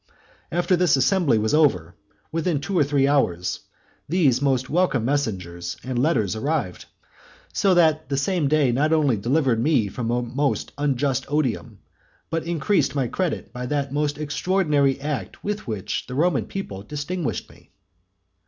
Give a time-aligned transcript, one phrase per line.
[0.51, 1.93] After this assembly was over,
[2.31, 3.59] within two or three hours,
[4.09, 6.85] these most welcome messengers and letters arrived;
[7.53, 11.81] so that the same day not only delivered me from a most unjust odium,
[12.31, 17.47] but increased my credit by that most extraordinary act with which the Roman people distinguished
[17.51, 17.69] me.